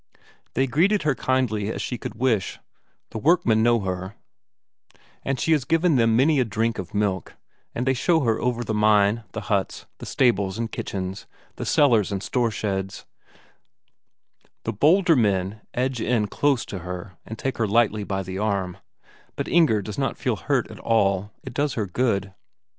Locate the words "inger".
19.47-19.83